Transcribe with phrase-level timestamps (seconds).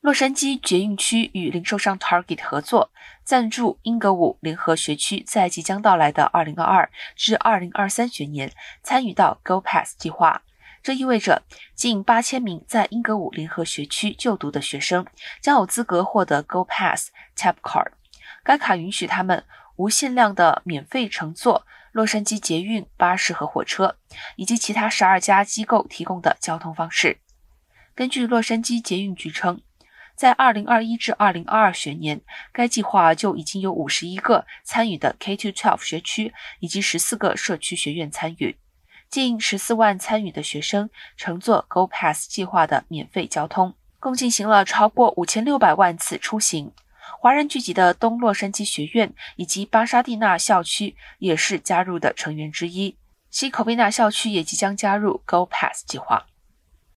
[0.00, 2.92] 洛杉矶捷运区与零售商 Target 合作，
[3.24, 8.52] 赞助英格伍联合学区在即将到来的2022至2023学年
[8.84, 10.42] 参与到 Go Pass 计划。
[10.84, 11.42] 这意味着
[11.74, 15.04] 近8000名在英格伍联合学区就读的学生
[15.40, 17.90] 将有资格获得 Go Pass Tap Card。
[18.44, 19.44] 该卡允许他们
[19.74, 23.96] 无限量的免费乘坐洛杉矶捷运、巴士和火车，
[24.36, 27.18] 以及其他12家机构提供的交通方式。
[27.96, 29.60] 根据洛杉矶捷运局称。
[30.18, 32.20] 在2021至2022学年，
[32.52, 38.56] 该计划就已经有51个参与的 K-12 学区以及14个社区学院参与，
[39.08, 46.72] 近14万参与的学生乘坐 Go Pass 计划的免费交通，共进行了超过5600万次出行。
[47.20, 52.96] 华人聚集的东洛杉矶学院以及巴沙蒂纳校区也是加入的成员之一，
[53.30, 56.26] 西口贝纳校区也即将加入 Go Pass 计划。